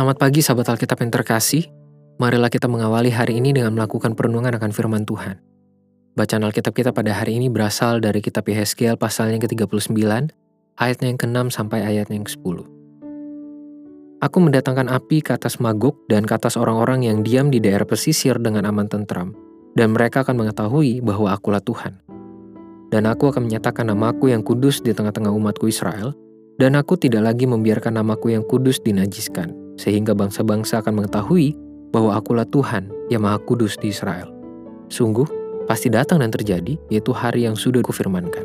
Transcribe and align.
Selamat 0.00 0.16
pagi 0.16 0.40
sahabat 0.40 0.64
Alkitab 0.64 0.96
yang 1.04 1.12
terkasih. 1.12 1.68
Marilah 2.16 2.48
kita 2.48 2.72
mengawali 2.72 3.12
hari 3.12 3.36
ini 3.36 3.52
dengan 3.52 3.76
melakukan 3.76 4.16
perenungan 4.16 4.56
akan 4.56 4.72
firman 4.72 5.04
Tuhan. 5.04 5.36
Bacaan 6.16 6.40
Alkitab 6.40 6.72
kita 6.72 6.96
pada 6.96 7.12
hari 7.12 7.36
ini 7.36 7.52
berasal 7.52 8.00
dari 8.00 8.24
kitab 8.24 8.48
Yehezkiel 8.48 8.96
pasalnya 8.96 9.36
yang 9.36 9.44
ke-39, 9.44 10.00
ayatnya 10.80 11.06
yang 11.12 11.20
ke-6 11.20 11.52
sampai 11.52 11.84
ayatnya 11.84 12.16
yang 12.16 12.24
ke-10. 12.24 12.56
Aku 14.24 14.36
mendatangkan 14.40 14.88
api 14.88 15.20
ke 15.20 15.36
atas 15.36 15.60
Magog 15.60 16.00
dan 16.08 16.24
ke 16.24 16.32
atas 16.32 16.56
orang-orang 16.56 17.04
yang 17.04 17.20
diam 17.20 17.52
di 17.52 17.60
daerah 17.60 17.84
pesisir 17.84 18.40
dengan 18.40 18.64
aman 18.72 18.88
tentram, 18.88 19.36
dan 19.76 19.92
mereka 19.92 20.24
akan 20.24 20.32
mengetahui 20.40 21.04
bahwa 21.04 21.28
akulah 21.28 21.60
Tuhan. 21.60 22.00
Dan 22.88 23.04
aku 23.04 23.36
akan 23.36 23.52
menyatakan 23.52 23.92
namaku 23.92 24.32
yang 24.32 24.40
kudus 24.40 24.80
di 24.80 24.96
tengah-tengah 24.96 25.28
umatku 25.28 25.68
Israel, 25.68 26.16
dan 26.56 26.72
aku 26.80 26.96
tidak 26.96 27.20
lagi 27.20 27.44
membiarkan 27.44 28.00
namaku 28.00 28.32
yang 28.32 28.48
kudus 28.48 28.80
dinajiskan, 28.80 29.59
sehingga 29.80 30.12
bangsa-bangsa 30.12 30.84
akan 30.84 31.00
mengetahui 31.00 31.56
bahwa 31.88 32.20
akulah 32.20 32.44
Tuhan 32.44 32.92
yang 33.08 33.24
maha 33.24 33.40
kudus 33.40 33.80
di 33.80 33.88
Israel. 33.88 34.28
Sungguh, 34.92 35.24
pasti 35.64 35.88
datang 35.88 36.20
dan 36.20 36.28
terjadi, 36.28 36.76
yaitu 36.92 37.16
hari 37.16 37.48
yang 37.48 37.56
sudah 37.56 37.80
kufirmankan. 37.80 38.44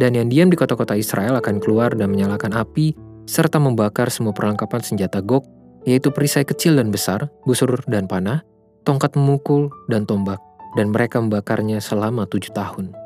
Dan 0.00 0.16
yang 0.16 0.32
diam 0.32 0.48
di 0.48 0.56
kota-kota 0.56 0.96
Israel 0.96 1.36
akan 1.36 1.60
keluar 1.60 1.92
dan 1.92 2.08
menyalakan 2.08 2.56
api, 2.56 2.96
serta 3.28 3.60
membakar 3.60 4.08
semua 4.08 4.32
perlengkapan 4.32 4.80
senjata 4.80 5.20
Gog, 5.20 5.44
yaitu 5.84 6.08
perisai 6.08 6.48
kecil 6.48 6.80
dan 6.80 6.88
besar, 6.88 7.28
busur 7.44 7.76
dan 7.86 8.08
panah, 8.08 8.40
tongkat 8.88 9.12
memukul, 9.14 9.68
dan 9.92 10.08
tombak, 10.08 10.40
dan 10.74 10.90
mereka 10.90 11.20
membakarnya 11.20 11.78
selama 11.84 12.24
tujuh 12.26 12.52
tahun. 12.56 12.96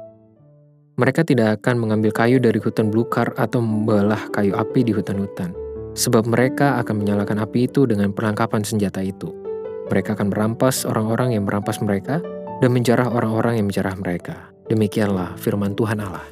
Mereka 1.00 1.24
tidak 1.24 1.62
akan 1.62 1.80
mengambil 1.80 2.12
kayu 2.12 2.36
dari 2.36 2.60
hutan 2.60 2.92
belukar 2.92 3.32
atau 3.40 3.64
membelah 3.64 4.28
kayu 4.36 4.52
api 4.52 4.84
di 4.84 4.92
hutan-hutan 4.92 5.69
sebab 6.00 6.24
mereka 6.24 6.80
akan 6.80 7.04
menyalakan 7.04 7.44
api 7.44 7.68
itu 7.68 7.84
dengan 7.84 8.16
perlengkapan 8.16 8.64
senjata 8.64 9.04
itu. 9.04 9.28
Mereka 9.92 10.16
akan 10.16 10.32
merampas 10.32 10.88
orang-orang 10.88 11.36
yang 11.36 11.44
merampas 11.44 11.84
mereka 11.84 12.24
dan 12.64 12.72
menjarah 12.72 13.12
orang-orang 13.12 13.60
yang 13.60 13.68
menjarah 13.68 13.92
mereka. 14.00 14.48
Demikianlah 14.72 15.36
firman 15.36 15.76
Tuhan 15.76 16.00
Allah. 16.00 16.24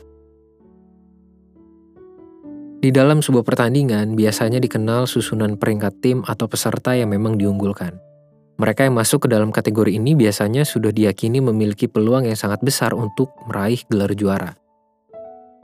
Di 2.79 2.95
dalam 2.95 3.19
sebuah 3.19 3.43
pertandingan, 3.43 4.15
biasanya 4.15 4.63
dikenal 4.63 5.11
susunan 5.11 5.59
peringkat 5.59 5.99
tim 5.99 6.23
atau 6.23 6.47
peserta 6.47 6.95
yang 6.95 7.11
memang 7.11 7.35
diunggulkan. 7.35 7.99
Mereka 8.63 8.87
yang 8.87 8.95
masuk 8.95 9.27
ke 9.27 9.29
dalam 9.35 9.51
kategori 9.51 9.99
ini 9.99 10.15
biasanya 10.15 10.63
sudah 10.63 10.95
diyakini 10.95 11.43
memiliki 11.43 11.91
peluang 11.91 12.31
yang 12.31 12.39
sangat 12.39 12.63
besar 12.63 12.95
untuk 12.95 13.35
meraih 13.51 13.83
gelar 13.91 14.15
juara. 14.15 14.55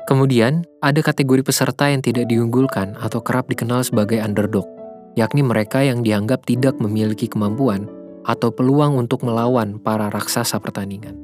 Kemudian, 0.05 0.69
ada 0.84 1.00
kategori 1.00 1.41
peserta 1.41 1.88
yang 1.88 2.05
tidak 2.05 2.28
diunggulkan 2.28 2.92
atau 3.00 3.24
kerap 3.24 3.48
dikenal 3.48 3.80
sebagai 3.80 4.20
underdog, 4.20 4.69
yakni 5.16 5.41
mereka 5.41 5.80
yang 5.80 6.05
dianggap 6.05 6.44
tidak 6.44 6.77
memiliki 6.77 7.24
kemampuan 7.24 7.88
atau 8.28 8.52
peluang 8.52 9.00
untuk 9.00 9.24
melawan 9.24 9.80
para 9.80 10.12
raksasa 10.12 10.61
pertandingan. 10.61 11.16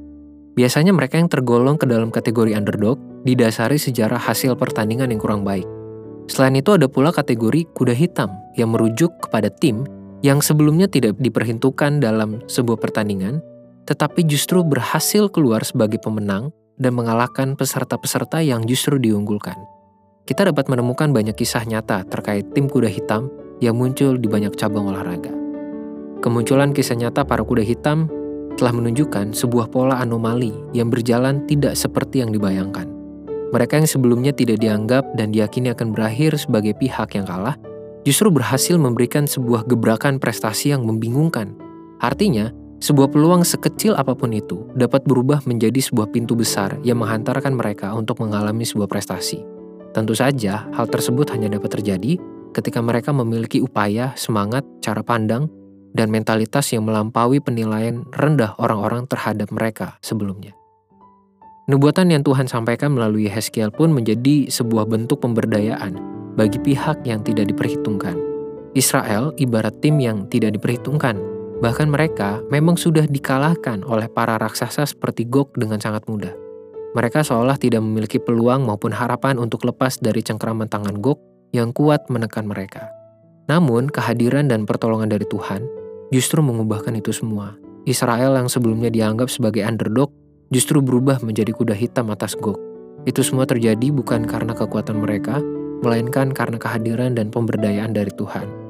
Biasanya 0.57 0.97
mereka 0.97 1.21
yang 1.21 1.29
tergolong 1.29 1.77
ke 1.77 1.85
dalam 1.85 2.09
kategori 2.09 2.57
underdog 2.57 2.97
didasari 3.25 3.77
sejarah 3.77 4.21
hasil 4.21 4.57
pertandingan 4.57 5.13
yang 5.13 5.21
kurang 5.21 5.45
baik. 5.45 5.69
Selain 6.29 6.57
itu 6.57 6.73
ada 6.73 6.89
pula 6.89 7.13
kategori 7.13 7.69
kuda 7.77 7.93
hitam 7.93 8.33
yang 8.57 8.73
merujuk 8.73 9.13
kepada 9.21 9.53
tim 9.53 9.85
yang 10.21 10.45
sebelumnya 10.45 10.89
tidak 10.89 11.17
diperhitungkan 11.21 12.01
dalam 12.01 12.45
sebuah 12.49 12.77
pertandingan, 12.77 13.41
tetapi 13.89 14.25
justru 14.29 14.61
berhasil 14.61 15.33
keluar 15.33 15.65
sebagai 15.65 15.99
pemenang 16.01 16.53
dan 16.81 16.97
mengalahkan 16.97 17.55
peserta-peserta 17.55 18.41
yang 18.41 18.65
justru 18.65 18.97
diunggulkan. 18.97 19.55
Kita 20.25 20.49
dapat 20.49 20.73
menemukan 20.73 21.13
banyak 21.13 21.37
kisah 21.37 21.69
nyata 21.69 22.09
terkait 22.09 22.49
tim 22.57 22.67
kuda 22.67 22.89
hitam 22.89 23.29
yang 23.61 23.77
muncul 23.77 24.17
di 24.17 24.25
banyak 24.27 24.57
cabang 24.57 24.89
olahraga. 24.89 25.31
Kemunculan 26.25 26.73
kisah 26.73 26.97
nyata 26.97 27.29
para 27.29 27.45
kuda 27.45 27.61
hitam 27.61 28.09
telah 28.57 28.73
menunjukkan 28.77 29.33
sebuah 29.33 29.69
pola 29.73 30.01
anomali 30.01 30.53
yang 30.77 30.89
berjalan 30.89 31.45
tidak 31.45 31.77
seperti 31.77 32.25
yang 32.25 32.33
dibayangkan. 32.33 32.89
Mereka 33.51 33.83
yang 33.83 33.89
sebelumnya 33.89 34.33
tidak 34.37 34.63
dianggap 34.63 35.03
dan 35.19 35.35
diyakini 35.35 35.75
akan 35.75 35.91
berakhir 35.91 36.39
sebagai 36.39 36.77
pihak 36.79 37.19
yang 37.19 37.27
kalah, 37.27 37.59
justru 38.07 38.31
berhasil 38.31 38.79
memberikan 38.79 39.27
sebuah 39.27 39.67
gebrakan 39.67 40.23
prestasi 40.23 40.71
yang 40.77 40.87
membingungkan. 40.87 41.59
Artinya, 41.99 42.55
sebuah 42.81 43.13
peluang 43.13 43.45
sekecil 43.45 43.93
apa 43.93 44.17
pun 44.17 44.33
itu 44.33 44.65
dapat 44.73 45.05
berubah 45.05 45.45
menjadi 45.45 45.79
sebuah 45.85 46.09
pintu 46.11 46.33
besar 46.33 46.81
yang 46.81 47.05
menghantarkan 47.05 47.53
mereka 47.53 47.93
untuk 47.93 48.25
mengalami 48.25 48.65
sebuah 48.65 48.89
prestasi. 48.89 49.45
Tentu 49.93 50.17
saja, 50.17 50.65
hal 50.73 50.89
tersebut 50.89 51.29
hanya 51.37 51.53
dapat 51.53 51.77
terjadi 51.77 52.17
ketika 52.57 52.81
mereka 52.81 53.13
memiliki 53.13 53.61
upaya, 53.61 54.17
semangat, 54.17 54.65
cara 54.81 55.05
pandang, 55.05 55.53
dan 55.93 56.09
mentalitas 56.09 56.71
yang 56.71 56.87
melampaui 56.87 57.43
penilaian 57.43 58.07
rendah 58.15 58.55
orang-orang 58.59 59.07
terhadap 59.11 59.51
mereka 59.51 59.99
sebelumnya. 60.01 60.55
Nubuatan 61.71 62.11
yang 62.11 62.27
Tuhan 62.27 62.51
sampaikan 62.51 62.91
melalui 62.91 63.31
Heskiel 63.31 63.71
pun 63.71 63.95
menjadi 63.95 64.51
sebuah 64.51 64.91
bentuk 64.91 65.23
pemberdayaan 65.23 65.95
bagi 66.35 66.59
pihak 66.59 67.07
yang 67.07 67.23
tidak 67.23 67.47
diperhitungkan. 67.51 68.19
Israel 68.75 69.35
ibarat 69.39 69.79
tim 69.83 69.99
yang 69.99 70.27
tidak 70.31 70.59
diperhitungkan, 70.59 71.19
Bahkan 71.61 71.93
mereka 71.93 72.41
memang 72.49 72.81
sudah 72.81 73.05
dikalahkan 73.05 73.85
oleh 73.85 74.09
para 74.09 74.41
raksasa 74.41 74.89
seperti 74.89 75.29
Gog 75.29 75.53
dengan 75.61 75.77
sangat 75.77 76.09
mudah. 76.09 76.33
Mereka 76.97 77.21
seolah 77.21 77.61
tidak 77.61 77.85
memiliki 77.85 78.17
peluang 78.17 78.65
maupun 78.65 78.91
harapan 78.91 79.37
untuk 79.37 79.69
lepas 79.69 80.01
dari 80.01 80.25
cengkraman 80.25 80.73
tangan 80.73 80.99
Gog 81.05 81.21
yang 81.53 81.77
kuat 81.77 82.09
menekan 82.09 82.49
mereka. 82.49 82.89
Namun, 83.47 83.93
kehadiran 83.93 84.49
dan 84.49 84.65
pertolongan 84.65 85.13
dari 85.13 85.29
Tuhan 85.29 85.69
justru 86.09 86.41
mengubahkan 86.41 86.97
itu 86.97 87.13
semua. 87.13 87.55
Israel 87.85 88.41
yang 88.41 88.49
sebelumnya 88.49 88.89
dianggap 88.89 89.29
sebagai 89.29 89.61
underdog 89.61 90.11
justru 90.49 90.81
berubah 90.81 91.21
menjadi 91.21 91.53
kuda 91.53 91.77
hitam 91.77 92.09
atas 92.09 92.35
Gog. 92.41 92.57
Itu 93.05 93.21
semua 93.21 93.45
terjadi 93.45 93.93
bukan 93.93 94.25
karena 94.25 94.57
kekuatan 94.57 94.97
mereka, 94.97 95.45
melainkan 95.85 96.33
karena 96.33 96.57
kehadiran 96.57 97.13
dan 97.13 97.29
pemberdayaan 97.29 97.93
dari 97.93 98.13
Tuhan. 98.17 98.70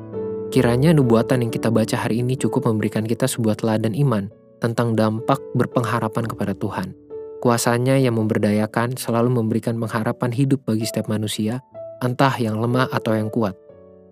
Kiranya 0.51 0.91
nubuatan 0.91 1.47
yang 1.47 1.53
kita 1.55 1.71
baca 1.71 1.95
hari 1.95 2.27
ini 2.27 2.35
cukup 2.35 2.67
memberikan 2.67 3.07
kita 3.07 3.31
sebuah 3.31 3.55
teladan 3.55 3.95
iman 3.95 4.27
tentang 4.59 4.99
dampak 4.99 5.39
berpengharapan 5.55 6.27
kepada 6.27 6.59
Tuhan. 6.59 6.91
Kuasanya 7.39 7.95
yang 7.95 8.19
memberdayakan 8.19 8.99
selalu 8.99 9.31
memberikan 9.31 9.79
pengharapan 9.79 10.35
hidup 10.35 10.67
bagi 10.67 10.91
setiap 10.91 11.07
manusia, 11.07 11.63
entah 12.03 12.35
yang 12.35 12.59
lemah 12.59 12.91
atau 12.91 13.15
yang 13.15 13.31
kuat. 13.31 13.55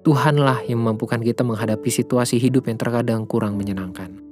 Tuhanlah 0.06 0.62
yang 0.71 0.78
memampukan 0.78 1.19
kita 1.19 1.43
menghadapi 1.43 1.91
situasi 1.91 2.38
hidup 2.38 2.71
yang 2.71 2.78
terkadang 2.78 3.27
kurang 3.27 3.59
menyenangkan. 3.59 4.22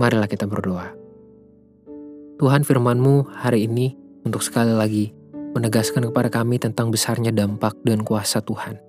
Marilah 0.00 0.24
kita 0.24 0.48
berdoa. 0.48 0.88
Tuhan 2.40 2.64
firman-Mu 2.64 3.28
hari 3.36 3.68
ini 3.68 3.92
untuk 4.24 4.40
sekali 4.40 4.72
lagi 4.72 5.12
menegaskan 5.52 6.08
kepada 6.08 6.32
kami 6.32 6.56
tentang 6.56 6.88
besarnya 6.88 7.28
dampak 7.28 7.76
dan 7.84 8.00
kuasa 8.08 8.40
Tuhan. 8.40 8.87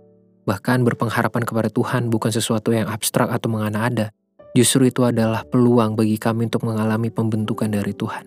Bahkan 0.49 0.81
berpengharapan 0.81 1.45
kepada 1.45 1.69
Tuhan 1.69 2.09
bukan 2.09 2.33
sesuatu 2.33 2.73
yang 2.73 2.89
abstrak 2.89 3.29
atau 3.29 3.53
mengana-ada. 3.53 4.09
Justru 4.57 4.89
itu 4.89 5.05
adalah 5.05 5.45
peluang 5.45 5.93
bagi 5.93 6.17
kami 6.17 6.49
untuk 6.49 6.65
mengalami 6.65 7.13
pembentukan 7.13 7.69
dari 7.69 7.93
Tuhan. 7.93 8.25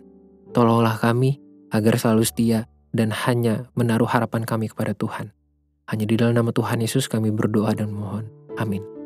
Tolonglah 0.54 1.02
kami 1.02 1.42
agar 1.74 1.98
selalu 1.98 2.22
setia 2.22 2.70
dan 2.94 3.10
hanya 3.10 3.66
menaruh 3.74 4.06
harapan 4.06 4.46
kami 4.46 4.70
kepada 4.70 4.94
Tuhan. 4.94 5.34
Hanya 5.90 6.06
di 6.06 6.14
dalam 6.14 6.38
nama 6.38 6.54
Tuhan 6.54 6.78
Yesus 6.78 7.10
kami 7.10 7.34
berdoa 7.34 7.74
dan 7.74 7.90
mohon. 7.90 8.30
Amin. 8.54 9.01